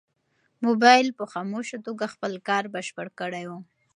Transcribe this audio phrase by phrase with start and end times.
[0.65, 3.51] موبایل په خاموشه توګه خپل کار بشپړ کړی و.